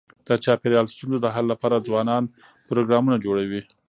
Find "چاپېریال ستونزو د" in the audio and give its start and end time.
0.43-1.27